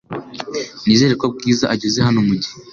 [0.85, 2.55] Nizere ko Bwiza ageze hano mugihe.